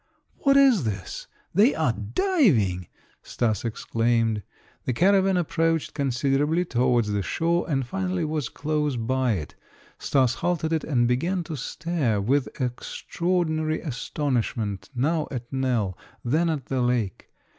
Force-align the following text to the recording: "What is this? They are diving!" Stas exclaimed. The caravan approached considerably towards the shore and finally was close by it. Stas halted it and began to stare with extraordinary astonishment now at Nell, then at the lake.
"What 0.39 0.57
is 0.57 0.83
this? 0.83 1.27
They 1.53 1.75
are 1.75 1.93
diving!" 1.93 2.87
Stas 3.21 3.63
exclaimed. 3.63 4.41
The 4.85 4.93
caravan 4.93 5.37
approached 5.37 5.93
considerably 5.93 6.65
towards 6.65 7.11
the 7.11 7.21
shore 7.21 7.69
and 7.69 7.85
finally 7.85 8.25
was 8.25 8.49
close 8.49 8.95
by 8.97 9.33
it. 9.33 9.53
Stas 9.99 10.33
halted 10.41 10.73
it 10.73 10.83
and 10.83 11.07
began 11.07 11.43
to 11.43 11.55
stare 11.55 12.19
with 12.19 12.47
extraordinary 12.59 13.79
astonishment 13.81 14.89
now 14.95 15.27
at 15.29 15.53
Nell, 15.53 15.95
then 16.25 16.49
at 16.49 16.65
the 16.65 16.81
lake. 16.81 17.29